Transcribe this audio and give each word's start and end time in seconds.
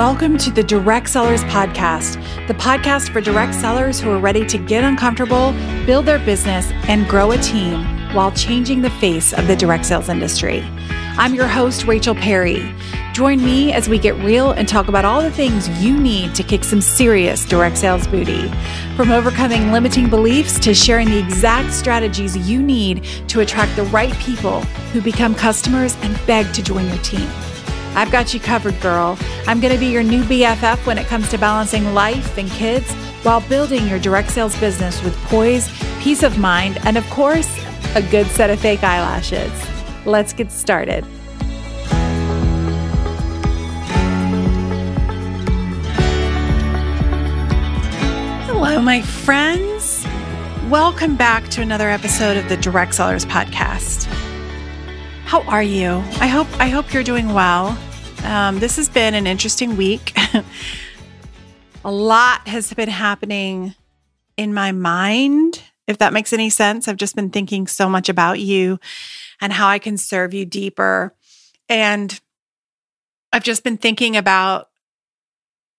welcome 0.00 0.38
to 0.38 0.50
the 0.50 0.62
Direct 0.62 1.10
Sellers 1.10 1.44
Podcast, 1.44 2.14
the 2.46 2.54
podcast 2.54 3.12
for 3.12 3.20
direct 3.20 3.54
sellers 3.54 4.00
who 4.00 4.08
are 4.10 4.18
ready 4.18 4.46
to 4.46 4.56
get 4.56 4.82
uncomfortable, 4.82 5.52
build 5.84 6.06
their 6.06 6.18
business, 6.20 6.70
and 6.88 7.06
grow 7.06 7.32
a 7.32 7.36
team 7.36 7.84
while 8.14 8.32
changing 8.32 8.80
the 8.80 8.88
face 8.88 9.34
of 9.34 9.46
the 9.46 9.54
direct 9.54 9.84
sales 9.84 10.08
industry. 10.08 10.62
I'm 11.18 11.34
your 11.34 11.46
host, 11.46 11.84
Rachel 11.84 12.14
Perry. 12.14 12.74
Join 13.12 13.44
me 13.44 13.74
as 13.74 13.90
we 13.90 13.98
get 13.98 14.14
real 14.24 14.52
and 14.52 14.66
talk 14.66 14.88
about 14.88 15.04
all 15.04 15.20
the 15.20 15.30
things 15.30 15.68
you 15.82 16.00
need 16.00 16.34
to 16.34 16.42
kick 16.42 16.64
some 16.64 16.80
serious 16.80 17.44
direct 17.44 17.76
sales 17.76 18.06
booty. 18.06 18.48
From 18.96 19.10
overcoming 19.10 19.70
limiting 19.70 20.08
beliefs 20.08 20.58
to 20.60 20.72
sharing 20.72 21.10
the 21.10 21.18
exact 21.18 21.74
strategies 21.74 22.34
you 22.48 22.62
need 22.62 23.04
to 23.28 23.40
attract 23.40 23.76
the 23.76 23.84
right 23.84 24.14
people 24.14 24.62
who 24.94 25.02
become 25.02 25.34
customers 25.34 25.94
and 26.00 26.18
beg 26.26 26.50
to 26.54 26.62
join 26.62 26.88
your 26.88 27.02
team. 27.02 27.28
I've 27.94 28.12
got 28.12 28.32
you 28.32 28.40
covered, 28.40 28.80
girl. 28.80 29.18
I'm 29.46 29.60
going 29.60 29.74
to 29.74 29.80
be 29.80 29.88
your 29.88 30.04
new 30.04 30.22
BFF 30.22 30.86
when 30.86 30.96
it 30.96 31.06
comes 31.06 31.28
to 31.30 31.38
balancing 31.38 31.92
life 31.92 32.38
and 32.38 32.48
kids 32.50 32.90
while 33.24 33.40
building 33.42 33.86
your 33.88 33.98
direct 33.98 34.30
sales 34.30 34.58
business 34.60 35.02
with 35.02 35.16
poise, 35.24 35.68
peace 36.00 36.22
of 36.22 36.38
mind, 36.38 36.78
and 36.84 36.96
of 36.96 37.04
course, 37.10 37.58
a 37.96 38.02
good 38.10 38.26
set 38.28 38.48
of 38.48 38.60
fake 38.60 38.84
eyelashes. 38.84 39.52
Let's 40.06 40.32
get 40.32 40.52
started. 40.52 41.04
Hello, 48.46 48.80
my 48.80 49.02
friends. 49.02 50.06
Welcome 50.68 51.16
back 51.16 51.48
to 51.48 51.60
another 51.60 51.90
episode 51.90 52.36
of 52.36 52.48
the 52.48 52.56
Direct 52.56 52.94
Sellers 52.94 53.26
Podcast. 53.26 54.09
How 55.30 55.42
are 55.42 55.62
you? 55.62 56.02
I 56.18 56.26
hope 56.26 56.48
I 56.58 56.66
hope 56.70 56.92
you're 56.92 57.04
doing 57.04 57.32
well. 57.32 57.78
Um, 58.24 58.58
this 58.58 58.74
has 58.74 58.88
been 58.88 59.14
an 59.14 59.28
interesting 59.28 59.76
week. 59.76 60.12
a 61.84 61.92
lot 61.92 62.48
has 62.48 62.74
been 62.74 62.88
happening 62.88 63.76
in 64.36 64.52
my 64.52 64.72
mind, 64.72 65.62
if 65.86 65.98
that 65.98 66.12
makes 66.12 66.32
any 66.32 66.50
sense. 66.50 66.88
I've 66.88 66.96
just 66.96 67.14
been 67.14 67.30
thinking 67.30 67.68
so 67.68 67.88
much 67.88 68.08
about 68.08 68.40
you 68.40 68.80
and 69.40 69.52
how 69.52 69.68
I 69.68 69.78
can 69.78 69.96
serve 69.98 70.34
you 70.34 70.44
deeper. 70.44 71.14
And 71.68 72.20
I've 73.32 73.44
just 73.44 73.62
been 73.62 73.76
thinking 73.76 74.16
about 74.16 74.68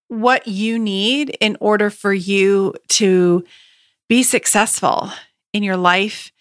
what 0.08 0.48
you 0.48 0.80
need 0.80 1.36
in 1.42 1.58
order 1.60 1.90
for 1.90 2.14
you 2.14 2.74
to 2.88 3.44
be 4.08 4.24
successful 4.24 5.12
in 5.52 5.62
your 5.62 5.76
life 5.76 6.32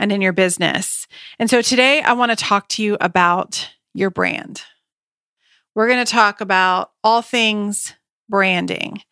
and 0.00 0.10
in 0.10 0.22
your 0.22 0.32
business. 0.32 1.06
And 1.38 1.48
so 1.48 1.62
today 1.62 2.00
I 2.00 2.14
want 2.14 2.32
to 2.32 2.36
talk 2.36 2.68
to 2.70 2.82
you 2.82 2.96
about 3.00 3.70
your 3.94 4.10
brand. 4.10 4.62
We're 5.74 5.86
going 5.86 6.04
to 6.04 6.10
talk 6.10 6.40
about 6.40 6.90
all 7.04 7.22
things 7.22 7.94
branding. 8.28 9.02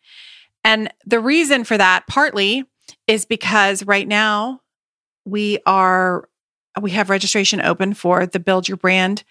And 0.65 0.91
the 1.05 1.19
reason 1.19 1.63
for 1.63 1.77
that 1.77 2.07
partly 2.07 2.65
is 3.07 3.25
because 3.25 3.85
right 3.85 4.07
now 4.07 4.61
we 5.25 5.59
are 5.65 6.27
we 6.81 6.91
have 6.91 7.09
registration 7.09 7.61
open 7.61 7.93
for 7.93 8.25
the 8.25 8.39
Build 8.39 8.67
Your 8.67 8.77
Brand 8.77 9.23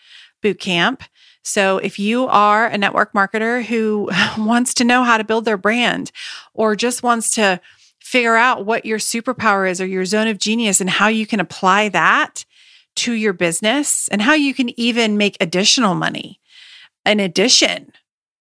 boot 0.43 0.61
camp. 0.61 1.03
So 1.43 1.79
if 1.79 1.99
you 1.99 2.27
are 2.27 2.67
a 2.67 2.79
network 2.79 3.13
marketer 3.15 3.65
who 3.65 4.11
wants 4.39 4.75
to 4.75 4.85
know 4.85 5.03
how 5.03 5.17
to 5.17 5.25
build 5.25 5.45
their 5.45 5.57
brand 5.57 6.13
or 6.55 6.77
just 6.77 7.03
wants 7.03 7.35
to 7.35 7.61
figure 8.09 8.37
out 8.37 8.65
what 8.65 8.87
your 8.87 8.99
superpower 8.99 9.71
is 9.71 9.83
or 9.83 9.87
your 9.87 10.07
zone 10.07 10.29
of 10.29 10.39
genius 10.39 10.81
and 10.81 10.89
how 10.89 11.09
you 11.09 11.27
can 11.27 11.41
apply 11.41 11.91
that 11.91 12.47
to 12.97 13.13
your 13.13 13.35
business 13.35 14.09
and 14.09 14.23
how 14.23 14.33
you 14.33 14.55
can 14.55 14.71
even 14.81 15.19
make 15.19 15.37
additional 15.41 15.95
money 15.95 16.41
in 17.05 17.21
addition, 17.21 17.93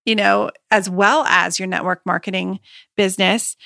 you 0.06 0.16
know, 0.16 0.50
as 0.72 0.89
well 0.89 1.25
as 1.25 1.59
your 1.59 1.67
network 1.67 2.01
marketing 2.06 2.61
business, 2.95 3.57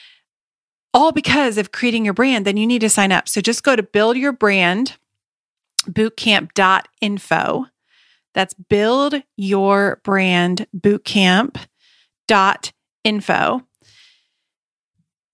all 0.92 1.12
because 1.12 1.60
of 1.60 1.72
creating 1.72 2.04
your 2.04 2.16
brand, 2.16 2.46
then 2.46 2.58
you 2.58 2.66
need 2.66 2.82
to 2.82 2.90
sign 2.90 3.12
up. 3.12 3.30
So 3.30 3.40
just 3.40 3.62
go 3.62 3.76
to 3.76 3.84
build 3.84 4.18
your 4.18 4.32
brand 4.32 4.98
bootcamp.info. 5.86 7.68
That's 8.34 8.56
build 8.56 9.22
your 9.38 10.02
brand 10.04 10.66
bootcamp.info 10.76 13.62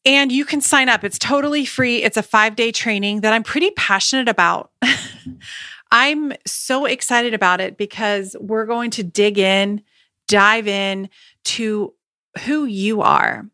and 0.07 0.31
you 0.31 0.45
can 0.45 0.61
sign 0.61 0.87
up. 0.87 1.03
It's 1.03 1.19
totally 1.19 1.65
free. 1.65 2.01
It's 2.01 2.15
a 2.15 2.23
five 2.23 2.55
day 2.55 2.71
training 2.71 3.21
that 3.21 3.33
I'm 3.33 3.43
pretty 3.43 3.71
passionate 3.71 4.29
about. 4.29 4.71
I'm 5.91 6.31
so 6.45 6.85
excited 6.85 7.33
about 7.33 7.59
it 7.59 7.77
because 7.77 8.35
we're 8.39 8.65
going 8.65 8.89
to 8.91 9.03
dig 9.03 9.37
in, 9.37 9.81
dive 10.27 10.67
in 10.67 11.09
to 11.43 11.93
who 12.45 12.65
you 12.65 13.01
are. 13.01 13.45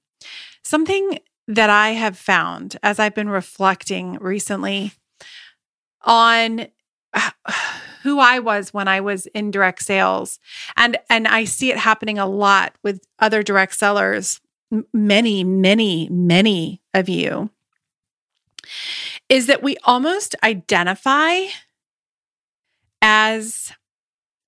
Something 0.63 1.19
that 1.47 1.71
I 1.71 1.89
have 1.89 2.17
found 2.17 2.77
as 2.83 2.99
I've 2.99 3.15
been 3.15 3.29
reflecting 3.29 4.17
recently 4.21 4.93
on 6.03 6.67
who 8.03 8.19
I 8.19 8.39
was 8.39 8.73
when 8.73 8.87
I 8.87 9.01
was 9.01 9.25
in 9.27 9.49
direct 9.49 9.81
sales 9.81 10.39
and 10.77 10.97
and 11.09 11.27
I 11.27 11.45
see 11.45 11.71
it 11.71 11.77
happening 11.77 12.19
a 12.19 12.27
lot 12.27 12.75
with 12.83 13.01
other 13.19 13.41
direct 13.43 13.75
sellers 13.75 14.39
many, 14.93 15.43
many, 15.43 16.09
many 16.09 16.81
of 16.93 17.09
you 17.09 17.49
is 19.29 19.47
that 19.47 19.63
we 19.63 19.77
almost 19.83 20.35
identify 20.43 21.45
as 23.01 23.73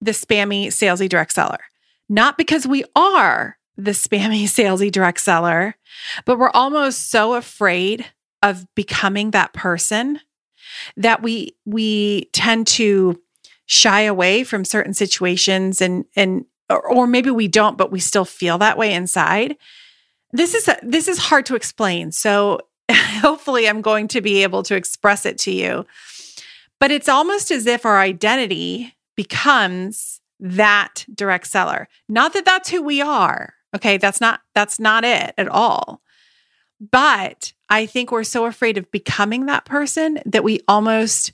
the 0.01 0.11
spammy, 0.11 0.67
salesy 0.67 1.09
direct 1.09 1.33
seller. 1.33 1.59
Not 2.07 2.37
because 2.37 2.67
we 2.67 2.83
are 2.95 3.57
the 3.77 3.91
spammy, 3.91 4.43
salesy 4.43 4.91
direct 4.91 5.19
seller, 5.19 5.75
but 6.25 6.37
we're 6.37 6.51
almost 6.51 7.09
so 7.09 7.33
afraid 7.33 8.05
of 8.41 8.65
becoming 8.75 9.31
that 9.31 9.53
person 9.53 10.19
that 10.97 11.21
we 11.21 11.55
we 11.65 12.25
tend 12.25 12.67
to 12.67 13.21
shy 13.65 14.01
away 14.01 14.43
from 14.43 14.65
certain 14.65 14.93
situations 14.93 15.81
and 15.81 16.05
and 16.15 16.45
or, 16.69 16.81
or 16.87 17.07
maybe 17.07 17.31
we 17.31 17.47
don't 17.47 17.77
but 17.77 17.91
we 17.91 17.99
still 17.99 18.25
feel 18.25 18.57
that 18.57 18.77
way 18.77 18.93
inside 18.93 19.57
this 20.35 20.53
is 20.53 20.69
this 20.83 21.07
is 21.07 21.17
hard 21.17 21.45
to 21.47 21.55
explain. 21.55 22.11
So 22.11 22.59
hopefully 22.91 23.67
I'm 23.67 23.81
going 23.81 24.07
to 24.09 24.21
be 24.21 24.43
able 24.43 24.63
to 24.63 24.75
express 24.75 25.25
it 25.25 25.37
to 25.39 25.51
you. 25.51 25.85
But 26.79 26.91
it's 26.91 27.09
almost 27.09 27.51
as 27.51 27.65
if 27.65 27.85
our 27.85 27.99
identity 27.99 28.93
becomes 29.15 30.19
that 30.39 31.05
direct 31.13 31.47
seller. 31.47 31.87
Not 32.09 32.33
that 32.33 32.45
that's 32.45 32.69
who 32.69 32.81
we 32.81 33.01
are. 33.01 33.53
Okay, 33.75 33.97
that's 33.97 34.21
not 34.21 34.41
that's 34.53 34.79
not 34.79 35.03
it 35.03 35.33
at 35.37 35.47
all. 35.47 36.01
But 36.79 37.53
I 37.69 37.85
think 37.85 38.11
we're 38.11 38.23
so 38.23 38.45
afraid 38.45 38.77
of 38.77 38.91
becoming 38.91 39.45
that 39.45 39.65
person 39.65 40.19
that 40.25 40.43
we 40.43 40.59
almost 40.67 41.31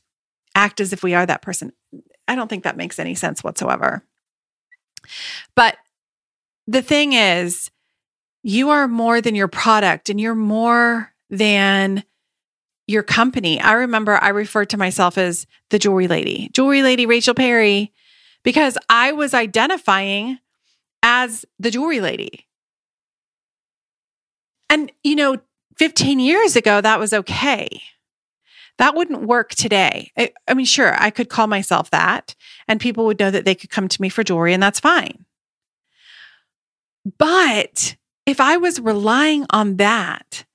act 0.54 0.80
as 0.80 0.94
if 0.94 1.04
we 1.04 1.14
are 1.16 1.26
that 1.26 1.42
person. 1.42 1.74
I 2.28 2.36
don't 2.36 2.48
think 2.48 2.64
that 2.64 2.78
makes 2.78 3.00
any 3.00 3.16
sense 3.16 3.44
whatsoever. 3.44 4.04
But 5.56 5.78
the 6.68 6.82
thing 6.84 7.14
is, 7.14 7.72
you 8.44 8.70
are 8.70 8.88
more 8.88 9.22
than 9.22 9.36
your 9.36 9.48
product 9.48 10.10
and 10.10 10.20
you're 10.20 10.36
more 10.36 11.14
than 11.30 12.04
your 12.88 13.04
company. 13.04 13.60
I 13.60 13.74
remember 13.74 14.18
I 14.18 14.30
referred 14.30 14.70
to 14.72 14.78
myself 14.78 15.18
as 15.18 15.48
the 15.70 15.80
jewelry 15.80 16.08
lady, 16.08 16.50
jewelry 16.54 16.82
lady 16.82 17.06
Rachel 17.06 17.34
Perry, 17.34 17.94
because 18.44 18.78
I 18.90 19.12
was 19.12 19.34
identifying 19.34 20.40
as 21.04 21.46
the 21.60 21.72
jewelry 21.72 22.02
lady. 22.02 22.48
And, 24.70 24.92
you 25.04 25.16
know, 25.16 25.38
15 25.78 26.20
years 26.20 26.56
ago, 26.56 26.82
that 26.82 27.00
was 27.00 27.14
okay. 27.14 27.82
That 28.78 28.96
wouldn't 28.96 29.28
work 29.28 29.50
today. 29.50 30.12
I, 30.18 30.32
I, 30.48 30.54
mean, 30.54 30.66
sure, 30.66 30.96
I 31.00 31.12
could 31.12 31.30
call 31.30 31.48
myself 31.48 31.92
that 31.92 32.36
and 32.68 32.80
people 32.80 33.06
would 33.06 33.20
know 33.20 33.30
that 33.30 33.46
they 33.46 33.56
could 33.56 33.70
come 33.70 33.88
to 33.88 34.02
me 34.02 34.10
for 34.10 34.24
jewelry, 34.24 34.54
and 34.54 34.64
that's 34.64 34.80
fine. 34.80 35.26
But 37.18 37.96
if 38.32 38.40
I 38.40 38.58
was 38.58 38.80
relying 38.80 39.46
on 39.50 39.76
that 39.76 40.46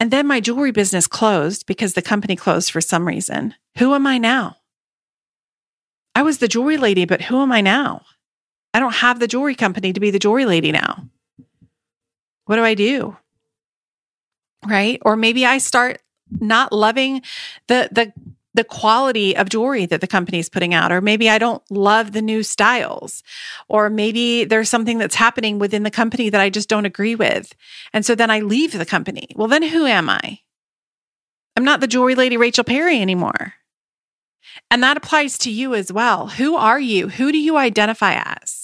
and 0.00 0.10
then 0.10 0.26
my 0.26 0.40
jewelry 0.40 0.72
business 0.72 1.06
closed 1.06 1.66
because 1.66 1.94
the 1.94 2.02
company 2.02 2.34
closed 2.34 2.72
for 2.72 2.80
some 2.80 3.06
reason, 3.06 3.54
who 3.78 3.94
am 3.94 4.08
I 4.08 4.18
now? 4.18 4.56
I 6.16 6.22
was 6.22 6.38
the 6.38 6.48
jewelry 6.48 6.76
lady, 6.76 7.04
but 7.04 7.22
who 7.22 7.40
am 7.40 7.52
I 7.52 7.60
now? 7.60 8.02
I 8.74 8.80
don't 8.80 8.96
have 8.96 9.20
the 9.20 9.28
jewelry 9.28 9.54
company 9.54 9.92
to 9.92 10.00
be 10.00 10.10
the 10.10 10.18
jewelry 10.18 10.46
lady 10.46 10.72
now. 10.72 11.04
What 12.46 12.56
do 12.56 12.64
I 12.64 12.74
do? 12.74 13.16
Right? 14.66 15.00
Or 15.04 15.14
maybe 15.14 15.46
I 15.46 15.58
start 15.58 16.00
not 16.40 16.72
loving 16.72 17.22
the 17.68 17.88
the 17.92 18.12
the 18.54 18.64
quality 18.64 19.36
of 19.36 19.48
jewelry 19.48 19.86
that 19.86 20.00
the 20.00 20.06
company 20.06 20.38
is 20.38 20.48
putting 20.48 20.74
out, 20.74 20.92
or 20.92 21.00
maybe 21.00 21.28
I 21.30 21.38
don't 21.38 21.62
love 21.70 22.12
the 22.12 22.22
new 22.22 22.42
styles, 22.42 23.22
or 23.68 23.88
maybe 23.88 24.44
there's 24.44 24.68
something 24.68 24.98
that's 24.98 25.14
happening 25.14 25.58
within 25.58 25.82
the 25.82 25.90
company 25.90 26.28
that 26.30 26.40
I 26.40 26.50
just 26.50 26.68
don't 26.68 26.86
agree 26.86 27.14
with. 27.14 27.54
And 27.92 28.04
so 28.04 28.14
then 28.14 28.30
I 28.30 28.40
leave 28.40 28.72
the 28.72 28.86
company. 28.86 29.28
Well, 29.34 29.48
then 29.48 29.62
who 29.62 29.86
am 29.86 30.10
I? 30.10 30.40
I'm 31.56 31.64
not 31.64 31.80
the 31.80 31.86
jewelry 31.86 32.14
lady 32.14 32.36
Rachel 32.36 32.64
Perry 32.64 33.00
anymore. 33.00 33.54
And 34.70 34.82
that 34.82 34.96
applies 34.96 35.38
to 35.38 35.50
you 35.50 35.74
as 35.74 35.92
well. 35.92 36.28
Who 36.28 36.56
are 36.56 36.80
you? 36.80 37.08
Who 37.08 37.32
do 37.32 37.38
you 37.38 37.56
identify 37.56 38.22
as? 38.24 38.62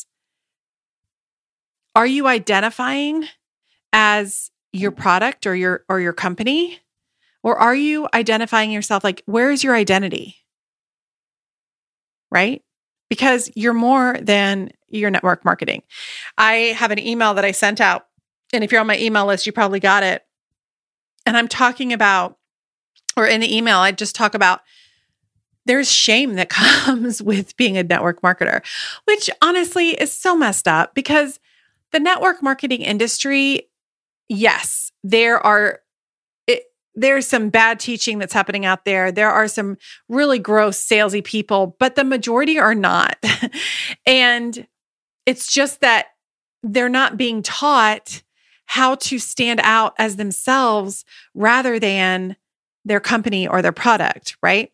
are 1.99 2.07
you 2.07 2.29
identifying 2.29 3.25
as 3.93 4.53
your 4.73 4.93
product 4.93 5.49
or 5.49 5.57
your 5.57 5.85
or 5.89 5.99
your 5.99 6.13
company 6.13 6.79
or 7.43 7.59
are 7.59 7.75
you 7.75 8.09
identifying 8.15 8.71
yourself 8.71 9.05
like 9.05 9.23
where 9.27 9.51
is 9.51 9.65
your 9.65 9.75
identity? 9.75 10.37
Right? 12.31 12.63
Because 13.09 13.51
you're 13.55 13.75
more 13.75 14.17
than 14.21 14.71
your 14.89 15.11
network 15.11 15.45
marketing. 15.45 15.83
I 16.37 16.75
have 16.77 16.91
an 16.91 16.99
email 16.99 17.35
that 17.35 17.45
i 17.45 17.53
sent 17.53 17.81
out 17.81 18.07
and 18.53 18.65
if 18.65 18.73
you're 18.73 18.81
on 18.81 18.87
my 18.87 18.99
email 18.99 19.27
list 19.27 19.47
you 19.47 19.53
probably 19.53 19.81
got 19.81 20.03
it. 20.03 20.25
And 21.27 21.37
i'm 21.37 21.49
talking 21.49 21.93
about 21.93 22.39
or 23.17 23.27
in 23.27 23.41
the 23.41 23.57
email 23.57 23.79
i 23.79 23.93
just 23.93 24.15
talk 24.15 24.35
about 24.35 24.61
there's 25.69 25.93
shame 25.93 26.35
that 26.35 26.49
comes 26.49 27.23
with 27.23 27.57
being 27.57 27.77
a 27.77 27.85
network 27.85 28.23
marketer, 28.23 28.65
which 29.05 29.31
honestly 29.41 29.91
is 29.91 30.11
so 30.11 30.35
messed 30.35 30.67
up 30.67 30.95
because 30.95 31.39
the 31.93 32.01
network 32.01 32.43
marketing 32.43 32.83
industry, 32.83 33.69
yes, 34.29 34.91
there 35.05 35.39
are 35.39 35.81
there's 36.95 37.27
some 37.27 37.49
bad 37.49 37.79
teaching 37.79 38.19
that's 38.19 38.33
happening 38.33 38.65
out 38.65 38.85
there. 38.85 39.13
There 39.13 39.31
are 39.31 39.49
some 39.49 39.77
really 40.09 40.39
gross 40.39 40.85
salesy 40.85 41.23
people, 41.23 41.77
but 41.79 41.95
the 41.95 42.05
majority 42.05 42.59
are 42.59 42.75
not. 42.75 43.17
and 44.07 44.67
it's 45.27 45.53
just 45.53 45.81
that 45.81 46.09
they're 46.63 46.89
not 46.89 47.17
being 47.17 47.43
taught 47.43 48.23
how 48.67 48.97
to 48.97 49.19
stand 49.19 49.61
out 49.63 49.95
as 49.99 50.17
themselves 50.17 51.05
rather 51.35 51.79
than 51.79 52.37
their 52.85 53.01
company 53.01 53.47
or 53.47 53.63
their 53.63 53.73
product, 53.73 54.37
right? 54.43 54.73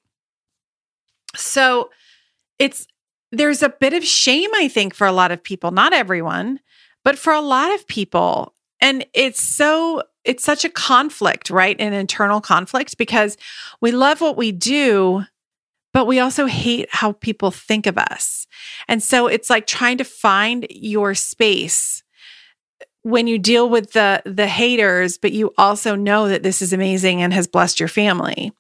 So 1.37 1.91
it's 2.59 2.87
there's 3.33 3.63
a 3.63 3.69
bit 3.69 3.93
of 3.93 4.05
shame, 4.05 4.51
I 4.55 4.69
think, 4.69 4.95
for 4.95 5.07
a 5.07 5.13
lot 5.13 5.33
of 5.33 5.43
people, 5.43 5.73
not 5.73 5.93
everyone, 5.93 6.61
but 7.03 7.19
for 7.19 7.33
a 7.33 7.41
lot 7.41 7.75
of 7.75 7.87
people. 7.87 8.54
And 8.85 9.07
it's 9.15 9.43
so, 9.43 10.03
it's 10.25 10.45
such 10.45 10.67
a 10.67 10.69
conflict, 10.69 11.49
right? 11.49 11.81
An 11.81 11.95
internal 11.95 12.43
conflict 12.43 12.99
because 12.99 13.39
we 13.81 13.93
love 13.93 14.21
what 14.21 14.37
we 14.37 14.53
do, 14.53 15.25
but 15.95 16.07
we 16.07 16.21
also 16.21 16.45
hate 16.45 16.89
how 16.91 17.13
people 17.13 17.51
think 17.51 17.87
of 17.87 17.97
us. 17.97 18.47
And 18.87 19.03
so 19.03 19.27
it's 19.27 19.49
like 19.49 19.67
trying 19.67 19.97
to 19.97 20.05
find 20.05 20.67
your 20.69 21.15
space 21.15 22.03
when 23.01 23.27
you 23.27 23.39
deal 23.39 23.69
with 23.69 23.93
the 23.93 24.23
the 24.25 24.47
haters 24.47 25.19
but 25.19 25.33
you 25.33 25.53
also 25.59 25.95
know 25.95 26.27
that 26.27 26.43
this 26.43 26.63
is 26.63 26.73
amazing 26.73 27.21
and 27.21 27.35
has 27.35 27.47
blessed 27.47 27.79
your 27.79 27.89
family 27.89 28.51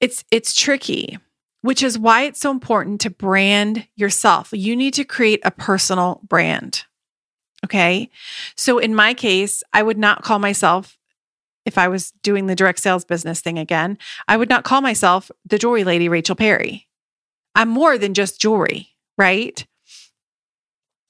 it's 0.00 0.22
it's 0.30 0.52
tricky 0.54 1.18
which 1.62 1.82
is 1.82 1.98
why 1.98 2.22
it's 2.22 2.40
so 2.40 2.50
important 2.50 3.00
to 3.00 3.10
brand 3.10 3.86
yourself. 3.96 4.50
You 4.52 4.76
need 4.76 4.94
to 4.94 5.04
create 5.04 5.40
a 5.44 5.50
personal 5.50 6.20
brand. 6.28 6.84
Okay. 7.64 8.10
So 8.56 8.78
in 8.78 8.94
my 8.94 9.14
case, 9.14 9.62
I 9.72 9.82
would 9.82 9.98
not 9.98 10.22
call 10.22 10.38
myself, 10.38 10.98
if 11.64 11.78
I 11.78 11.88
was 11.88 12.12
doing 12.22 12.46
the 12.46 12.56
direct 12.56 12.80
sales 12.80 13.04
business 13.04 13.40
thing 13.40 13.58
again, 13.58 13.98
I 14.26 14.36
would 14.36 14.48
not 14.48 14.64
call 14.64 14.80
myself 14.80 15.30
the 15.46 15.58
jewelry 15.58 15.84
lady, 15.84 16.08
Rachel 16.08 16.34
Perry. 16.34 16.88
I'm 17.54 17.68
more 17.68 17.98
than 17.98 18.14
just 18.14 18.40
jewelry, 18.40 18.88
right? 19.16 19.64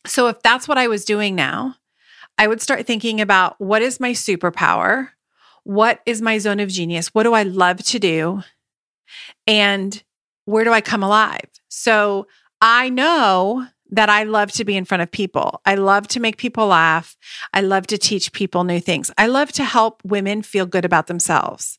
So 0.07 0.29
if 0.29 0.43
that's 0.43 0.69
what 0.69 0.79
I 0.79 0.89
was 0.89 1.05
doing 1.05 1.35
now, 1.35 1.77
I 2.37 2.49
would 2.49 2.61
start 2.61 2.87
thinking 2.87 3.21
about 3.21 3.61
what 3.61 3.83
is 3.83 4.01
my 4.01 4.13
superpower? 4.13 5.11
What 5.65 6.01
is 6.07 6.21
my 6.21 6.39
zone 6.39 6.61
of 6.61 6.69
genius? 6.69 7.09
What 7.15 7.23
do 7.23 7.35
I 7.35 7.45
love 7.45 7.79
to 7.85 7.99
do? 7.99 8.43
And 9.47 10.03
where 10.45 10.65
do 10.65 10.73
I 10.73 10.81
come 10.81 11.03
alive? 11.03 11.49
So 11.69 12.27
I 12.61 12.89
know 12.89 13.69
that 13.93 14.09
I 14.09 14.25
love 14.25 14.51
to 14.53 14.65
be 14.65 14.77
in 14.77 14.87
front 14.87 15.03
of 15.03 15.13
people. 15.13 15.61
I 15.65 15.77
love 15.77 16.09
to 16.09 16.21
make 16.21 16.39
people 16.39 16.67
laugh. 16.69 17.17
I 17.53 17.61
love 17.61 17.87
to 17.89 17.99
teach 17.99 18.33
people 18.33 18.65
new 18.65 18.81
things. 18.81 19.11
I 19.19 19.27
love 19.27 19.53
to 19.53 19.65
help 19.65 20.03
women 20.03 20.43
feel 20.43 20.67
good 20.67 20.85
about 20.85 21.07
themselves. 21.07 21.79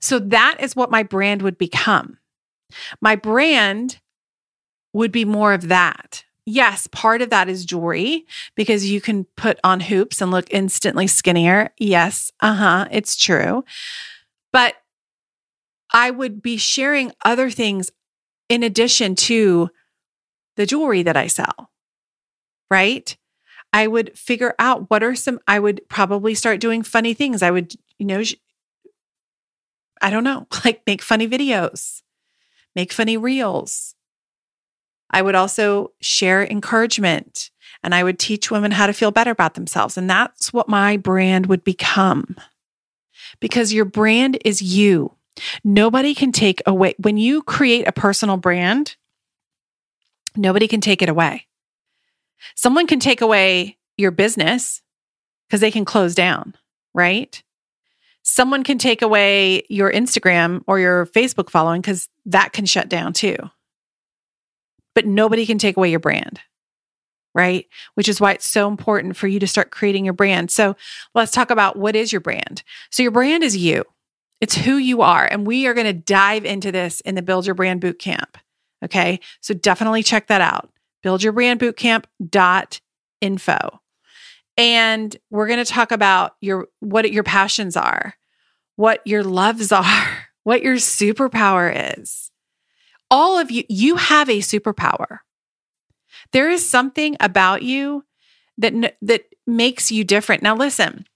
So 0.00 0.18
that 0.18 0.56
is 0.60 0.74
what 0.74 0.90
my 0.90 1.02
brand 1.02 1.42
would 1.42 1.58
become. 1.58 2.18
My 3.00 3.14
brand 3.16 4.00
would 4.94 5.12
be 5.12 5.26
more 5.26 5.52
of 5.52 5.68
that. 5.68 6.24
Yes, 6.44 6.88
part 6.88 7.22
of 7.22 7.30
that 7.30 7.48
is 7.48 7.64
jewelry 7.64 8.26
because 8.56 8.90
you 8.90 9.00
can 9.00 9.26
put 9.36 9.60
on 9.62 9.78
hoops 9.78 10.20
and 10.20 10.30
look 10.30 10.46
instantly 10.50 11.06
skinnier. 11.06 11.70
Yes, 11.78 12.32
uh 12.40 12.54
huh, 12.54 12.88
it's 12.90 13.14
true. 13.14 13.64
But 14.52 14.74
I 15.92 16.10
would 16.10 16.42
be 16.42 16.56
sharing 16.56 17.12
other 17.24 17.48
things 17.50 17.90
in 18.48 18.62
addition 18.62 19.14
to 19.14 19.70
the 20.56 20.66
jewelry 20.66 21.02
that 21.02 21.16
I 21.16 21.26
sell, 21.26 21.70
right? 22.70 23.16
I 23.72 23.86
would 23.86 24.16
figure 24.18 24.54
out 24.58 24.90
what 24.90 25.02
are 25.02 25.14
some, 25.14 25.40
I 25.48 25.58
would 25.58 25.80
probably 25.88 26.34
start 26.34 26.60
doing 26.60 26.82
funny 26.82 27.14
things. 27.14 27.42
I 27.42 27.50
would, 27.50 27.74
you 27.98 28.06
know, 28.06 28.22
I 30.00 30.10
don't 30.10 30.24
know, 30.24 30.46
like 30.64 30.82
make 30.86 31.02
funny 31.02 31.28
videos, 31.28 32.02
make 32.74 32.92
funny 32.92 33.16
reels. 33.16 33.94
I 35.10 35.22
would 35.22 35.34
also 35.34 35.92
share 36.00 36.44
encouragement 36.44 37.50
and 37.82 37.94
I 37.94 38.02
would 38.04 38.18
teach 38.18 38.50
women 38.50 38.70
how 38.70 38.86
to 38.86 38.92
feel 38.92 39.10
better 39.10 39.30
about 39.30 39.54
themselves. 39.54 39.96
And 39.98 40.08
that's 40.08 40.52
what 40.52 40.68
my 40.68 40.96
brand 40.96 41.46
would 41.46 41.64
become 41.64 42.36
because 43.40 43.72
your 43.72 43.84
brand 43.84 44.38
is 44.44 44.62
you. 44.62 45.14
Nobody 45.64 46.14
can 46.14 46.32
take 46.32 46.62
away, 46.66 46.94
when 46.98 47.16
you 47.16 47.42
create 47.42 47.88
a 47.88 47.92
personal 47.92 48.36
brand, 48.36 48.96
nobody 50.36 50.68
can 50.68 50.80
take 50.80 51.02
it 51.02 51.08
away. 51.08 51.46
Someone 52.54 52.86
can 52.86 53.00
take 53.00 53.20
away 53.20 53.78
your 53.96 54.10
business 54.10 54.82
because 55.48 55.60
they 55.60 55.70
can 55.70 55.84
close 55.84 56.14
down, 56.14 56.54
right? 56.94 57.42
Someone 58.22 58.62
can 58.62 58.78
take 58.78 59.02
away 59.02 59.64
your 59.68 59.92
Instagram 59.92 60.62
or 60.66 60.78
your 60.78 61.06
Facebook 61.06 61.50
following 61.50 61.80
because 61.80 62.08
that 62.26 62.52
can 62.52 62.66
shut 62.66 62.88
down 62.88 63.12
too. 63.12 63.36
But 64.94 65.06
nobody 65.06 65.46
can 65.46 65.58
take 65.58 65.76
away 65.76 65.90
your 65.90 66.00
brand, 66.00 66.40
right? 67.34 67.66
Which 67.94 68.08
is 68.08 68.20
why 68.20 68.32
it's 68.32 68.46
so 68.46 68.68
important 68.68 69.16
for 69.16 69.26
you 69.26 69.40
to 69.40 69.46
start 69.46 69.70
creating 69.70 70.04
your 70.04 70.14
brand. 70.14 70.50
So 70.50 70.76
let's 71.14 71.32
talk 71.32 71.50
about 71.50 71.76
what 71.76 71.96
is 71.96 72.12
your 72.12 72.20
brand. 72.20 72.62
So, 72.90 73.02
your 73.02 73.12
brand 73.12 73.42
is 73.42 73.56
you. 73.56 73.84
It's 74.40 74.56
who 74.56 74.76
you 74.76 75.02
are. 75.02 75.24
And 75.24 75.46
we 75.46 75.66
are 75.66 75.74
going 75.74 75.86
to 75.86 75.92
dive 75.92 76.44
into 76.44 76.72
this 76.72 77.00
in 77.02 77.14
the 77.14 77.22
Build 77.22 77.46
Your 77.46 77.54
Brand 77.54 77.80
Bootcamp. 77.80 78.34
Okay. 78.84 79.20
So 79.40 79.54
definitely 79.54 80.02
check 80.02 80.26
that 80.28 80.40
out. 80.40 80.70
Buildyourbrandbootcamp.info. 81.04 83.80
And 84.58 85.16
we're 85.30 85.46
going 85.46 85.64
to 85.64 85.70
talk 85.70 85.92
about 85.92 86.34
your 86.40 86.68
what 86.80 87.10
your 87.10 87.22
passions 87.22 87.76
are, 87.76 88.14
what 88.76 89.00
your 89.06 89.24
loves 89.24 89.72
are, 89.72 90.28
what 90.44 90.62
your 90.62 90.76
superpower 90.76 91.98
is. 91.98 92.30
All 93.10 93.38
of 93.38 93.50
you, 93.50 93.64
you 93.68 93.96
have 93.96 94.28
a 94.28 94.38
superpower. 94.38 95.18
There 96.32 96.50
is 96.50 96.68
something 96.68 97.16
about 97.20 97.62
you 97.62 98.04
that 98.58 98.96
that 99.02 99.24
makes 99.46 99.90
you 99.90 100.04
different. 100.04 100.42
Now 100.42 100.54
listen, 100.54 101.06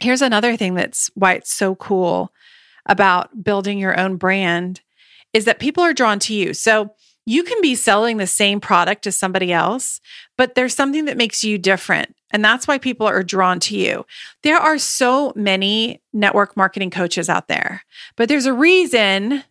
Here's 0.00 0.22
another 0.22 0.56
thing 0.56 0.74
that's 0.74 1.10
why 1.14 1.34
it's 1.34 1.54
so 1.54 1.74
cool 1.74 2.32
about 2.86 3.42
building 3.42 3.78
your 3.78 3.98
own 3.98 4.16
brand 4.16 4.82
is 5.36 5.44
that 5.44 5.58
people 5.58 5.84
are 5.84 5.92
drawn 5.92 6.18
to 6.18 6.32
you. 6.32 6.54
So 6.54 6.94
you 7.26 7.42
can 7.42 7.60
be 7.60 7.74
selling 7.74 8.16
the 8.16 8.26
same 8.26 8.58
product 8.58 9.06
as 9.06 9.18
somebody 9.18 9.52
else, 9.52 10.00
but 10.38 10.54
there's 10.54 10.74
something 10.74 11.04
that 11.04 11.18
makes 11.18 11.44
you 11.44 11.58
different. 11.58 12.16
And 12.30 12.42
that's 12.42 12.66
why 12.66 12.78
people 12.78 13.06
are 13.06 13.22
drawn 13.22 13.60
to 13.60 13.76
you. 13.76 14.06
There 14.42 14.56
are 14.56 14.78
so 14.78 15.34
many 15.36 16.00
network 16.14 16.56
marketing 16.56 16.88
coaches 16.88 17.28
out 17.28 17.48
there, 17.48 17.82
but 18.16 18.30
there's 18.30 18.46
a 18.46 18.54
reason 18.54 19.44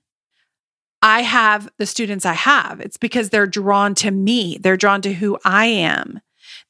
I 1.04 1.22
have 1.22 1.70
the 1.78 1.86
students 1.86 2.26
I 2.26 2.34
have. 2.34 2.80
It's 2.82 2.98
because 2.98 3.30
they're 3.30 3.46
drawn 3.46 3.94
to 3.96 4.10
me, 4.10 4.58
they're 4.60 4.78
drawn 4.78 5.04
to 5.04 5.14
who 5.14 5.38
I 5.46 5.68
am, 5.68 6.20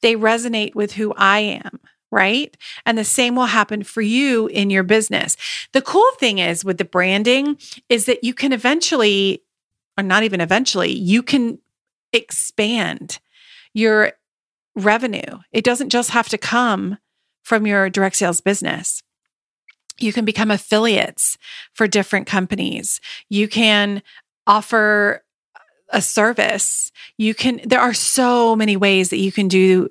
they 0.02 0.14
resonate 0.14 0.74
with 0.74 0.92
who 0.92 1.14
I 1.16 1.38
am 1.38 1.80
right? 2.16 2.56
And 2.86 2.96
the 2.96 3.04
same 3.04 3.36
will 3.36 3.46
happen 3.46 3.84
for 3.84 4.00
you 4.00 4.46
in 4.46 4.70
your 4.70 4.82
business. 4.82 5.36
The 5.72 5.82
cool 5.82 6.10
thing 6.18 6.38
is 6.38 6.64
with 6.64 6.78
the 6.78 6.84
branding 6.84 7.58
is 7.90 8.06
that 8.06 8.24
you 8.24 8.32
can 8.32 8.54
eventually, 8.54 9.42
or 9.98 10.02
not 10.02 10.22
even 10.22 10.40
eventually, 10.40 10.90
you 10.90 11.22
can 11.22 11.58
expand 12.14 13.18
your 13.74 14.12
revenue. 14.74 15.40
It 15.52 15.62
doesn't 15.62 15.90
just 15.90 16.10
have 16.10 16.30
to 16.30 16.38
come 16.38 16.96
from 17.42 17.66
your 17.66 17.90
direct 17.90 18.16
sales 18.16 18.40
business. 18.40 19.02
You 19.98 20.14
can 20.14 20.24
become 20.24 20.50
affiliates 20.50 21.36
for 21.74 21.86
different 21.86 22.26
companies. 22.26 22.98
You 23.28 23.46
can 23.46 24.02
offer 24.46 25.22
a 25.90 26.00
service. 26.00 26.90
You 27.18 27.34
can, 27.34 27.60
there 27.64 27.80
are 27.80 27.94
so 27.94 28.56
many 28.56 28.76
ways 28.76 29.10
that 29.10 29.18
you 29.18 29.32
can 29.32 29.48
do 29.48 29.90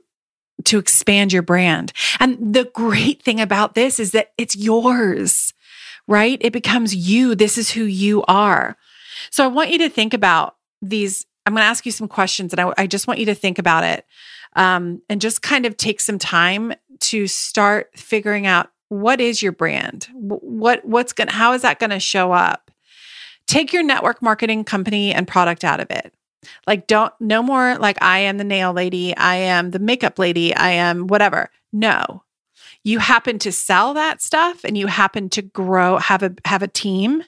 to 0.65 0.79
expand 0.79 1.33
your 1.33 1.41
brand. 1.41 1.93
And 2.19 2.53
the 2.53 2.65
great 2.65 3.21
thing 3.23 3.39
about 3.39 3.75
this 3.75 3.99
is 3.99 4.11
that 4.11 4.31
it's 4.37 4.55
yours, 4.55 5.53
right? 6.07 6.37
It 6.41 6.53
becomes 6.53 6.95
you. 6.95 7.35
This 7.35 7.57
is 7.57 7.71
who 7.71 7.83
you 7.83 8.23
are. 8.27 8.77
So 9.29 9.43
I 9.43 9.47
want 9.47 9.71
you 9.71 9.77
to 9.79 9.89
think 9.89 10.13
about 10.13 10.55
these 10.81 11.25
I'm 11.45 11.53
going 11.53 11.61
to 11.61 11.67
ask 11.67 11.85
you 11.85 11.91
some 11.91 12.07
questions 12.07 12.53
and 12.53 12.59
I, 12.59 12.73
I, 12.77 12.87
just 12.87 13.07
want 13.07 13.19
you 13.19 13.27
to 13.27 13.35
think 13.35 13.59
about 13.59 13.83
it 13.83 14.05
um, 14.55 15.01
and 15.09 15.21
just 15.21 15.41
kind 15.43 15.65
of 15.65 15.77
take 15.77 15.99
some 15.99 16.17
time 16.17 16.73
to 17.01 17.27
start 17.27 17.91
figuring 17.95 18.47
out 18.47 18.71
what 18.89 19.21
is 19.21 19.43
your 19.43 19.51
brand? 19.51 20.07
What, 20.13 20.85
what's 20.85 21.13
going 21.13 21.27
to, 21.27 21.33
how 21.33 21.53
is 21.53 21.61
that 21.61 21.79
going 21.79 21.91
to 21.91 21.99
show 21.99 22.31
up? 22.31 22.71
Take 23.45 23.73
your 23.73 23.83
network 23.83 24.23
marketing 24.23 24.63
company 24.63 25.13
and 25.13 25.27
product 25.27 25.63
out 25.63 25.79
of 25.79 25.91
it. 25.91 26.14
Like, 26.67 26.87
don't, 26.87 27.13
no 27.19 27.41
more 27.41 27.77
like 27.77 28.01
I 28.01 28.19
am 28.19 28.37
the 28.37 28.43
nail 28.43 28.73
lady, 28.73 29.15
I 29.15 29.35
am 29.35 29.71
the 29.71 29.79
makeup 29.79 30.19
lady, 30.19 30.55
I 30.55 30.71
am 30.71 31.07
whatever. 31.07 31.49
No. 31.71 32.23
You 32.83 32.99
happen 32.99 33.39
to 33.39 33.51
sell 33.51 33.95
that 33.95 34.21
stuff 34.21 34.63
and 34.63 34.77
you 34.77 34.87
happen 34.87 35.29
to 35.29 35.41
grow, 35.41 35.97
have 35.97 36.23
a, 36.23 36.35
have 36.45 36.61
a 36.61 36.67
team 36.67 37.23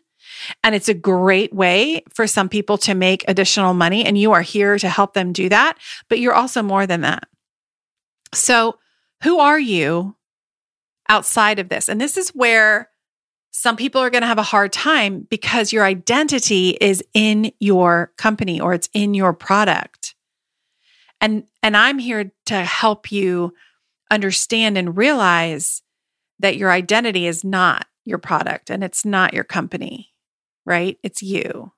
and 0.64 0.76
it's 0.76 0.90
a 0.90 0.94
great 0.94 1.54
way 1.54 2.04
for 2.14 2.28
some 2.28 2.50
people 2.50 2.78
to 2.80 2.94
make 2.94 3.26
additional 3.28 3.74
money. 3.74 4.06
And 4.06 4.18
you 4.18 4.32
are 4.34 4.42
here 4.42 4.78
to 4.78 4.90
help 4.90 5.14
them 5.14 5.34
do 5.34 5.50
that. 5.50 5.78
But 6.10 6.20
you're 6.20 6.34
also 6.34 6.62
more 6.62 6.86
than 6.86 7.02
that. 7.02 7.28
So, 8.34 8.78
who 9.24 9.40
are 9.40 9.60
you 9.60 10.16
outside 11.10 11.60
of 11.60 11.70
this? 11.70 11.90
And 11.90 12.00
this 12.00 12.18
is 12.18 12.30
where 12.30 12.90
some 13.58 13.76
people 13.76 14.02
are 14.02 14.10
going 14.10 14.22
to 14.22 14.28
have 14.28 14.38
a 14.38 14.44
hard 14.44 14.72
time 14.72 15.28
because 15.30 15.74
your 15.74 15.84
identity 15.84 16.78
is 16.80 17.04
in 17.14 17.52
your 17.60 18.12
company 18.18 18.60
or 18.60 18.74
it's 18.74 18.90
in 18.94 19.14
your 19.14 19.34
product. 19.34 20.16
And 21.20 21.46
and 21.64 21.76
I'm 21.76 22.00
here 22.00 22.32
to 22.46 22.64
help 22.64 23.12
you 23.12 23.54
understand 24.12 24.78
and 24.78 24.96
realize 24.96 25.82
that 26.40 26.58
your 26.58 26.72
identity 26.72 27.26
is 27.26 27.44
not 27.44 27.88
your 28.06 28.20
product 28.20 28.70
and 28.70 28.84
it's 28.84 29.04
not 29.04 29.34
your 29.34 29.44
company 29.44 30.14
right? 30.68 31.00
It's 31.02 31.24
you. 31.24 31.72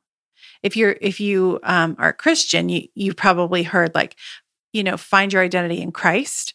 If 0.63 0.75
you're 0.75 0.97
if 0.99 1.21
you 1.21 1.59
um, 1.63 1.95
are 1.99 2.09
a 2.09 2.13
Christian, 2.13 2.67
you 2.67 2.89
you 2.95 3.13
probably 3.13 3.63
heard 3.63 3.95
like, 3.95 4.17
you 4.73 4.83
know, 4.83 4.97
find 4.97 5.31
your 5.31 5.43
identity 5.43 5.79
in 5.81 5.93
Christ. 5.93 6.53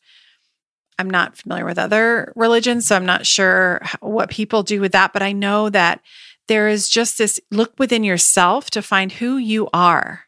I'm 0.99 1.11
not 1.11 1.37
familiar 1.37 1.65
with 1.65 1.79
other 1.79 2.33
religions, 2.37 2.87
so 2.87 2.97
I'm 2.97 3.07
not 3.07 3.27
sure 3.27 3.83
what 4.01 4.31
people 4.31 4.63
do 4.63 4.81
with 4.81 4.93
that, 4.93 5.13
but 5.13 5.23
I 5.23 5.33
know 5.33 5.69
that 5.71 6.01
there 6.47 6.69
is 6.69 6.89
just 6.89 7.19
this 7.19 7.41
look 7.51 7.75
within 7.79 8.05
yourself 8.05 8.71
to 8.71 8.83
find 8.83 9.11
who 9.13 9.37
you 9.37 9.69
are. 9.73 10.25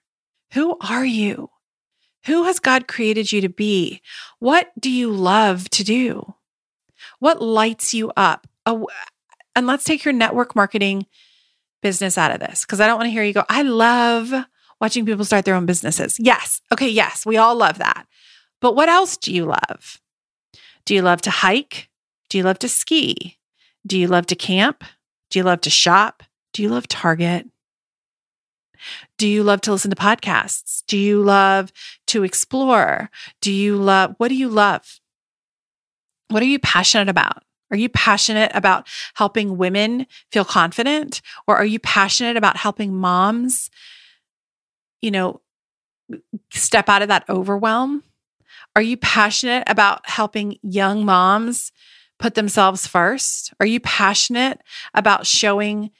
Who 0.55 0.77
are 0.81 1.05
you? 1.05 1.51
Who 2.25 2.45
has 2.45 2.59
God 2.59 2.89
created 2.89 3.31
you 3.31 3.41
to 3.43 3.49
be? 3.49 4.01
What 4.41 4.73
do 4.81 4.91
you 4.91 5.13
love 5.13 5.69
to 5.71 5.85
do? 5.85 6.35
What 7.21 7.41
lights 7.41 7.95
you 7.95 8.11
up? 8.17 8.47
And 8.65 9.67
let's 9.67 9.85
take 9.85 10.05
your 10.05 10.13
network 10.13 10.57
marketing 10.57 11.07
business 11.83 12.19
out 12.19 12.33
of 12.33 12.41
this 12.41 12.65
because 12.65 12.81
I 12.81 12.87
don't 12.87 12.97
want 12.97 13.07
to 13.07 13.13
hear 13.13 13.23
you 13.23 13.33
go, 13.33 13.45
I 13.49 13.63
love 13.63 14.33
watching 14.81 15.07
people 15.07 15.25
start 15.25 15.45
their 15.45 15.55
own 15.55 15.67
businesses. 15.67 16.19
Yes. 16.19 16.61
Okay. 16.73 16.89
Yes. 16.89 17.25
We 17.25 17.37
all 17.37 17.55
love 17.55 17.79
that. 17.79 18.07
But 18.61 18.75
what 18.75 18.89
else 18.89 19.17
do 19.17 19.33
you 19.33 19.45
love? 19.45 20.01
Do 20.87 20.95
you 20.95 21.03
love 21.03 21.21
to 21.23 21.31
hike? 21.31 21.91
Do 22.31 22.39
you 22.39 22.45
love 22.45 22.59
to 22.61 22.69
ski? 22.69 23.39
Do 23.87 23.99
you 23.99 24.09
love 24.09 24.27
to 24.27 24.35
camp? 24.35 24.85
Do 25.31 25.39
you 25.39 25.43
love 25.43 25.61
to 25.63 25.71
shop? 25.71 26.23
Do 26.53 26.63
you 26.63 26.69
love 26.69 26.89
Target? 26.89 27.47
Do 29.19 29.29
you 29.29 29.43
love 29.43 29.61
to 29.63 29.73
listen 29.73 29.91
to 29.91 29.97
podcasts? 29.97 30.85
Do 30.87 30.97
you 30.97 31.23
love 31.23 31.73
to 32.09 32.23
explore? 32.23 33.11
Do 33.41 33.53
you 33.53 33.77
love, 33.77 34.15
what 34.19 34.29
do 34.29 34.35
you 34.35 34.49
love? 34.49 35.01
What 36.29 36.43
are 36.43 36.47
you 36.47 36.59
passionate 36.59 37.09
about? 37.09 37.43
Are 37.71 37.77
you 37.77 37.89
passionate 37.89 38.53
about 38.55 38.87
helping 39.15 39.57
women 39.57 40.07
feel 40.31 40.45
confident? 40.45 41.21
Or 41.49 41.57
are 41.57 41.65
you 41.65 41.81
passionate 41.81 42.37
about 42.37 42.57
helping 42.57 42.95
moms, 42.95 43.71
you 45.01 45.11
know, 45.11 45.41
step 46.53 46.89
out 46.89 47.03
of 47.03 47.09
that 47.09 47.25
overwhelm? 47.29 48.05
Are 48.77 48.83
you 48.83 48.99
passionate 48.99 49.65
about 49.69 50.07
helping 50.07 50.59
young 50.63 51.07
moms 51.07 51.73
put 52.19 52.35
themselves 52.35 52.87
first? 52.87 53.55
Are 53.59 53.65
you 53.65 53.81
passionate 53.81 54.61
about 54.93 55.27
showing 55.27 55.93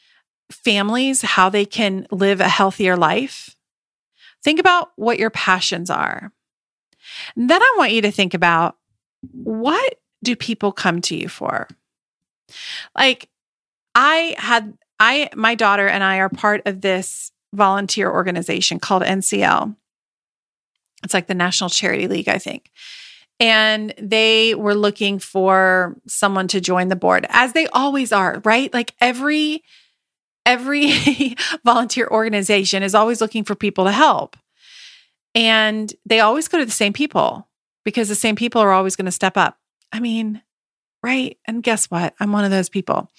families 0.51 1.23
how 1.23 1.49
they 1.49 1.65
can 1.65 2.07
live 2.11 2.39
a 2.39 2.49
healthier 2.49 2.95
life? 2.95 3.57
Think 4.45 4.61
about 4.61 4.91
what 4.97 5.19
your 5.19 5.31
passions 5.31 5.89
are. 5.89 6.31
And 7.35 7.49
then 7.49 7.63
I 7.63 7.75
want 7.79 7.93
you 7.93 8.03
to 8.03 8.11
think 8.11 8.35
about 8.35 8.77
what 9.33 9.95
do 10.23 10.37
people 10.37 10.71
come 10.71 11.01
to 11.01 11.17
you 11.17 11.31
for? 11.31 11.69
Like, 12.95 13.31
I 13.95 14.35
had, 14.37 14.77
I, 15.01 15.31
my 15.35 15.55
daughter 15.55 15.89
and 15.89 16.05
I 16.05 16.19
are 16.19 16.29
part 16.29 16.61
of 16.67 16.83
this 16.83 17.33
volunteer 17.55 18.11
organization 18.11 18.79
called 18.79 19.03
NCL. 19.03 19.75
It's 21.05 21.15
like 21.15 21.27
the 21.27 21.35
National 21.35 21.71
Charity 21.71 22.09
League, 22.09 22.29
I 22.29 22.39
think. 22.39 22.71
And 23.39 23.93
they 23.99 24.55
were 24.55 24.75
looking 24.75 25.19
for 25.19 25.97
someone 26.07 26.49
to 26.49 26.61
join 26.61 26.89
the 26.89 26.97
board, 26.97 27.27
as 27.29 27.53
they 27.53 27.67
always 27.69 28.13
are, 28.13 28.41
right? 28.45 28.73
Like 28.73 28.95
every, 29.01 29.63
every 30.47 31.37
volunteer 31.65 32.09
organization 32.11 32.83
is 32.83 32.95
always 32.95 33.21
looking 33.21 33.45
for 33.45 33.55
people 33.55 33.85
to 33.85 33.93
help. 33.93 34.37
And 35.35 35.93
they 36.07 36.21
always 36.21 36.49
go 36.49 36.59
to 36.59 36.65
the 36.65 36.71
same 36.71 36.95
people 36.95 37.47
because 37.85 38.09
the 38.09 38.15
same 38.15 38.37
people 38.37 38.63
are 38.63 38.73
always 38.73 38.97
going 38.97 39.07
to 39.07 39.13
step 39.13 39.37
up. 39.37 39.59
I 39.93 40.01
mean, 40.01 40.43
right? 41.03 41.39
And 41.47 41.63
guess 41.63 41.91
what? 41.91 42.15
I'm 42.19 42.33
one 42.33 42.45
of 42.45 42.51
those 42.51 42.71
people. 42.71 43.11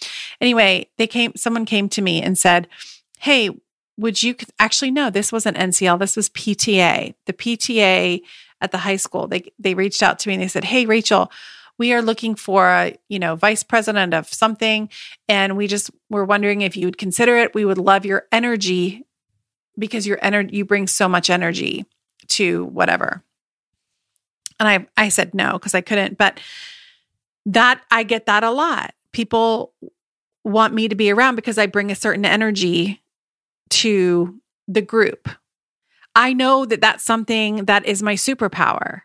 Anyway, 0.41 0.89
they 0.98 1.07
came, 1.07 1.34
someone 1.36 1.65
came 1.65 1.89
to 1.89 2.01
me 2.01 2.22
and 2.22 2.38
said, 2.38 2.67
Hey, 3.19 3.51
would 3.98 4.22
you 4.22 4.36
actually 4.60 4.92
no, 4.92 5.10
this 5.10 5.32
wasn't 5.32 5.58
NCL, 5.58 6.00
this 6.00 6.16
was 6.16 6.30
PTA. 6.30 7.16
The 7.25 7.34
PTA 7.34 8.22
at 8.62 8.72
the 8.72 8.80
high 8.80 8.96
school. 8.96 9.27
They 9.27 9.51
they 9.60 9.74
reached 9.74 10.04
out 10.04 10.20
to 10.20 10.30
me 10.30 10.36
and 10.36 10.44
they 10.44 10.48
said, 10.48 10.66
Hey, 10.66 10.86
Rachel, 10.86 11.32
we 11.77 11.94
are 11.94 12.01
looking 12.01 12.36
for 12.36 12.68
a, 12.68 12.98
you 13.08 13.20
know, 13.20 13.36
vice 13.36 13.63
president 13.63 14.13
of 14.13 14.32
something. 14.34 14.89
And 15.27 15.56
we 15.58 15.68
just 15.68 15.92
were 16.10 16.25
wondering 16.25 16.62
if 16.62 16.75
you 16.75 16.88
would 16.88 16.98
consider 16.98 17.38
it. 17.38 17.54
We 17.54 17.66
would 17.66 17.77
love 17.77 18.06
your 18.06 18.25
energy 18.32 19.06
because 19.77 20.08
your 20.08 20.18
energy 20.22 20.58
you 20.58 20.66
bring 20.66 20.88
so 20.88 21.08
much 21.08 21.30
energy 21.30 21.86
to 22.30 22.66
whatever. 22.66 23.24
And 24.60 24.68
I 24.68 24.88
I 24.98 25.10
said 25.10 25.34
no 25.34 25.54
because 25.54 25.75
I 25.75 25.82
couldn't, 25.82 26.18
but 26.18 26.39
that 27.46 27.82
I 27.92 28.04
get 28.04 28.25
that 28.25 28.44
a 28.44 28.51
lot. 28.51 28.94
People 29.12 29.74
want 30.44 30.74
me 30.74 30.88
to 30.88 30.96
be 30.96 31.12
around 31.12 31.36
because 31.36 31.58
I 31.58 31.66
bring 31.66 31.92
a 31.92 31.96
certain 31.96 32.25
energy 32.25 33.01
to 33.69 34.39
the 34.67 34.81
group. 34.81 35.29
I 36.15 36.33
know 36.33 36.65
that 36.65 36.81
that's 36.81 37.03
something 37.03 37.65
that 37.65 37.86
is 37.86 38.01
my 38.01 38.15
superpower, 38.15 39.01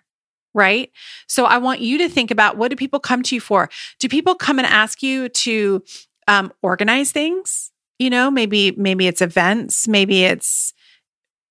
right? 0.54 0.90
So 1.28 1.44
I 1.44 1.58
want 1.58 1.80
you 1.80 1.98
to 1.98 2.08
think 2.08 2.30
about 2.30 2.56
what 2.56 2.70
do 2.70 2.76
people 2.76 3.00
come 3.00 3.22
to 3.24 3.34
you 3.34 3.40
for? 3.40 3.68
Do 3.98 4.08
people 4.08 4.34
come 4.34 4.58
and 4.58 4.66
ask 4.66 5.02
you 5.02 5.28
to 5.28 5.82
um, 6.26 6.52
organize 6.62 7.12
things? 7.12 7.70
You 7.98 8.10
know, 8.10 8.30
maybe 8.30 8.72
maybe 8.72 9.06
it's 9.06 9.20
events, 9.20 9.86
maybe 9.86 10.24
it's 10.24 10.72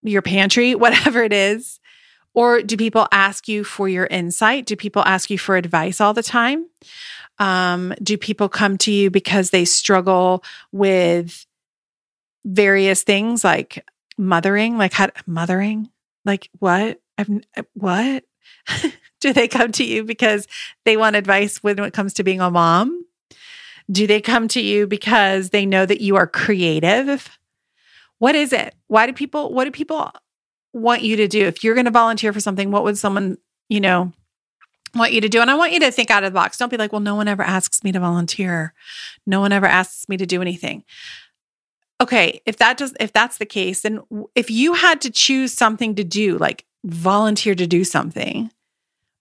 your 0.01 0.22
pantry, 0.22 0.75
whatever 0.75 1.24
it 1.24 1.34
is. 1.34 1.80
Or 2.34 2.62
do 2.62 2.77
people 2.77 3.08
ask 3.12 3.48
you 3.48 3.63
for 3.63 3.89
your 3.89 4.06
insight? 4.06 4.65
Do 4.65 4.75
people 4.75 5.03
ask 5.06 5.30
you 5.30 5.38
for 5.38 5.58
advice 5.58 6.00
all 6.00 6.13
the 6.13 6.24
time? 6.24 6.65
Um, 7.39 7.94
do 8.01 8.18
people 8.18 8.48
come 8.50 8.77
to 8.80 8.91
you 8.91 9.10
because 9.12 9.50
they 9.50 9.65
struggle 9.65 10.44
with 10.72 11.46
various 12.46 13.04
things 13.04 13.44
like 13.44 13.86
mothering? 14.18 14.78
Like 14.78 14.94
how 14.94 15.10
mothering? 15.26 15.90
Like 16.26 16.50
what? 16.60 17.02
I've 17.18 17.30
uh, 17.58 17.64
what? 17.74 18.24
do 19.20 19.34
they 19.34 19.48
come 19.48 19.72
to 19.74 19.84
you 19.84 20.04
because 20.04 20.48
they 20.86 20.98
want 20.98 21.16
advice 21.16 21.58
when 21.58 21.80
it 21.80 21.94
comes 21.94 22.14
to 22.16 22.24
being 22.24 22.42
a 22.42 22.52
mom? 22.52 23.06
Do 23.90 24.08
they 24.08 24.22
come 24.22 24.48
to 24.50 24.62
you 24.62 24.88
because 24.88 25.50
they 25.50 25.66
know 25.66 25.86
that 25.86 26.02
you 26.02 26.16
are 26.16 26.28
creative? 26.28 27.38
What 28.20 28.36
is 28.36 28.54
it? 28.54 28.76
Why 28.88 29.06
do 29.06 29.14
people 29.14 29.54
what 29.54 29.66
do 29.66 29.72
people 29.72 30.12
want 30.74 31.02
you 31.02 31.16
to 31.18 31.28
do? 31.28 31.46
If 31.48 31.64
you're 31.64 31.76
going 31.76 31.86
to 31.86 31.92
volunteer 31.92 32.34
for 32.34 32.40
something, 32.40 32.72
what 32.72 32.84
would 32.84 32.98
someone, 32.98 33.38
you 33.68 33.80
know, 33.80 34.14
want 34.96 35.14
you 35.14 35.22
to 35.22 35.30
do? 35.30 35.42
And 35.42 35.50
I 35.50 35.56
want 35.56 35.74
you 35.74 35.80
to 35.82 35.92
think 35.92 36.12
out 36.12 36.24
of 36.24 36.32
the 36.32 36.40
box. 36.40 36.58
Don't 36.58 36.70
be 36.70 36.78
like, 36.78 36.92
well, 36.92 37.02
no 37.02 37.16
one 37.16 37.28
ever 37.28 37.44
asks 37.44 37.84
me 37.84 37.92
to 37.92 38.00
volunteer. 38.00 38.74
No 39.26 39.40
one 39.42 39.52
ever 39.52 39.66
asks 39.66 40.08
me 40.08 40.18
to 40.18 40.26
do 40.26 40.42
anything. 40.42 40.84
Okay, 42.01 42.41
if 42.48 42.58
that 42.58 42.77
does 42.77 42.96
if 43.00 43.13
that's 43.13 43.38
the 43.38 43.46
case, 43.46 43.81
then 43.81 44.01
if 44.34 44.50
you 44.50 44.74
had 44.74 45.01
to 45.01 45.12
choose 45.12 45.53
something 45.53 45.93
to 45.96 46.03
do, 46.03 46.36
like 46.39 46.65
volunteer 46.84 47.53
to 47.53 47.67
do 47.67 47.84
something, 47.84 48.50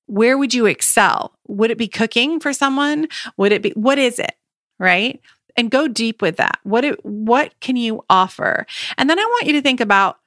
where 0.07 0.39
would 0.39 0.55
you 0.55 0.65
excel? 0.65 1.35
Would 1.47 1.71
it 1.71 1.77
be 1.77 1.89
cooking 1.89 2.41
for 2.41 2.55
someone? 2.55 3.09
Would 3.37 3.53
it 3.53 3.61
be 3.61 3.71
what 3.73 3.99
is 3.99 4.19
it? 4.19 4.35
Right? 4.79 5.21
And 5.57 5.71
go 5.71 5.89
deep 5.89 6.23
with 6.23 6.39
that. 6.39 6.59
What 6.63 6.87
it, 6.87 7.05
what 7.05 7.53
can 7.61 7.77
you 7.77 8.03
offer? 8.09 8.67
And 8.97 9.11
then 9.11 9.19
I 9.19 9.25
want 9.25 9.47
you 9.47 9.53
to 9.53 9.63
think 9.63 9.81
about 9.81 10.19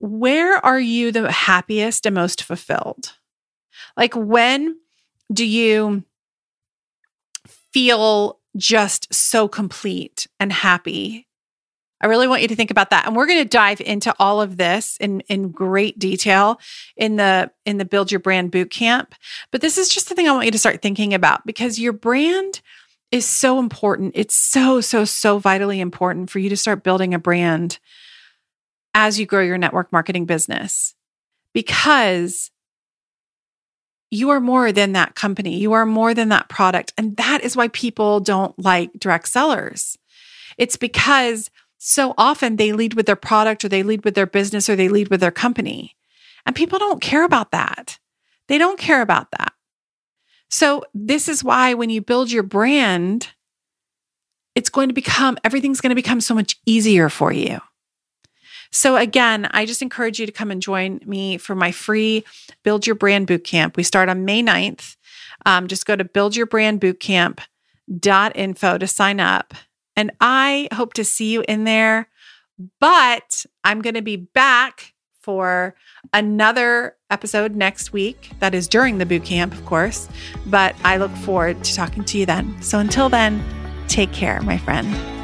where 0.00 0.56
are 0.66 0.80
you 0.80 1.12
the 1.12 1.30
happiest 1.30 2.06
and 2.06 2.14
most 2.14 2.42
fulfilled? 2.42 3.12
Like, 3.96 4.14
when 4.14 4.78
do 5.32 5.46
you 5.46 6.02
feel 7.72 8.40
just 8.56 9.14
so 9.14 9.46
complete 9.46 10.26
and 10.40 10.52
happy 10.52 11.28
I 12.00 12.06
really 12.06 12.28
want 12.28 12.42
you 12.42 12.48
to 12.48 12.56
think 12.56 12.70
about 12.70 12.90
that. 12.90 13.06
And 13.06 13.16
we're 13.16 13.26
going 13.26 13.42
to 13.42 13.48
dive 13.48 13.80
into 13.80 14.14
all 14.18 14.40
of 14.40 14.56
this 14.56 14.96
in 14.98 15.20
in 15.22 15.50
great 15.50 15.98
detail 15.98 16.60
in 16.96 17.16
the 17.16 17.50
in 17.64 17.78
the 17.78 17.84
build 17.84 18.10
your 18.10 18.20
brand 18.20 18.50
boot 18.50 18.70
camp. 18.70 19.14
But 19.50 19.60
this 19.60 19.78
is 19.78 19.88
just 19.88 20.08
something 20.08 20.28
I 20.28 20.32
want 20.32 20.44
you 20.44 20.50
to 20.52 20.58
start 20.58 20.82
thinking 20.82 21.14
about 21.14 21.46
because 21.46 21.78
your 21.78 21.92
brand 21.92 22.60
is 23.10 23.24
so 23.24 23.58
important. 23.58 24.12
It's 24.16 24.34
so 24.34 24.80
so 24.80 25.04
so 25.04 25.38
vitally 25.38 25.80
important 25.80 26.30
for 26.30 26.40
you 26.40 26.48
to 26.50 26.56
start 26.56 26.82
building 26.82 27.14
a 27.14 27.18
brand 27.18 27.78
as 28.92 29.18
you 29.18 29.26
grow 29.26 29.42
your 29.42 29.58
network 29.58 29.92
marketing 29.92 30.26
business. 30.26 30.94
Because 31.52 32.50
you 34.10 34.30
are 34.30 34.40
more 34.40 34.70
than 34.70 34.92
that 34.92 35.14
company. 35.14 35.58
You 35.58 35.72
are 35.72 35.86
more 35.86 36.14
than 36.14 36.28
that 36.28 36.48
product. 36.48 36.92
And 36.96 37.16
that 37.16 37.42
is 37.42 37.56
why 37.56 37.68
people 37.68 38.20
don't 38.20 38.56
like 38.58 38.92
direct 38.98 39.28
sellers. 39.28 39.98
It's 40.56 40.76
because 40.76 41.50
so 41.86 42.14
often 42.16 42.56
they 42.56 42.72
lead 42.72 42.94
with 42.94 43.04
their 43.04 43.14
product 43.14 43.62
or 43.62 43.68
they 43.68 43.82
lead 43.82 44.06
with 44.06 44.14
their 44.14 44.24
business 44.24 44.70
or 44.70 44.76
they 44.76 44.88
lead 44.88 45.08
with 45.08 45.20
their 45.20 45.30
company. 45.30 45.94
And 46.46 46.56
people 46.56 46.78
don't 46.78 47.02
care 47.02 47.24
about 47.24 47.50
that. 47.50 47.98
They 48.48 48.56
don't 48.56 48.78
care 48.78 49.02
about 49.02 49.30
that. 49.32 49.52
So, 50.48 50.86
this 50.94 51.28
is 51.28 51.44
why 51.44 51.74
when 51.74 51.90
you 51.90 52.00
build 52.00 52.32
your 52.32 52.42
brand, 52.42 53.34
it's 54.54 54.70
going 54.70 54.88
to 54.88 54.94
become, 54.94 55.36
everything's 55.44 55.82
going 55.82 55.90
to 55.90 55.94
become 55.94 56.22
so 56.22 56.34
much 56.34 56.58
easier 56.64 57.10
for 57.10 57.32
you. 57.32 57.60
So, 58.72 58.96
again, 58.96 59.46
I 59.50 59.66
just 59.66 59.82
encourage 59.82 60.18
you 60.18 60.24
to 60.24 60.32
come 60.32 60.50
and 60.50 60.62
join 60.62 61.02
me 61.04 61.36
for 61.36 61.54
my 61.54 61.70
free 61.70 62.24
Build 62.62 62.86
Your 62.86 62.96
Brand 62.96 63.28
Bootcamp. 63.28 63.76
We 63.76 63.82
start 63.82 64.08
on 64.08 64.24
May 64.24 64.42
9th. 64.42 64.96
Um, 65.44 65.68
just 65.68 65.84
go 65.84 65.96
to 65.96 66.04
buildyourbrandbootcamp.info 66.04 68.78
to 68.78 68.86
sign 68.86 69.20
up. 69.20 69.52
And 69.96 70.10
I 70.20 70.68
hope 70.72 70.94
to 70.94 71.04
see 71.04 71.32
you 71.32 71.44
in 71.48 71.64
there. 71.64 72.08
But 72.80 73.44
I'm 73.64 73.82
going 73.82 73.94
to 73.94 74.02
be 74.02 74.16
back 74.16 74.94
for 75.20 75.74
another 76.12 76.96
episode 77.10 77.56
next 77.56 77.92
week. 77.92 78.30
That 78.40 78.54
is 78.54 78.68
during 78.68 78.98
the 78.98 79.06
boot 79.06 79.24
camp, 79.24 79.54
of 79.54 79.64
course. 79.64 80.08
But 80.46 80.76
I 80.84 80.98
look 80.98 81.10
forward 81.12 81.64
to 81.64 81.74
talking 81.74 82.04
to 82.04 82.18
you 82.18 82.26
then. 82.26 82.60
So 82.62 82.78
until 82.78 83.08
then, 83.08 83.42
take 83.88 84.12
care, 84.12 84.40
my 84.42 84.58
friend. 84.58 85.23